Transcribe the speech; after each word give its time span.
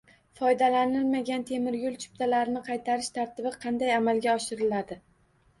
Foydalanilmagan 0.37 1.43
temir 1.49 1.77
yo‘l 1.81 1.99
chiptalarini 2.05 2.63
qaytarish 2.71 3.13
tartibi 3.19 3.53
qanday 3.67 3.97
amalga 3.99 4.35
oshiriladi? 4.41 4.99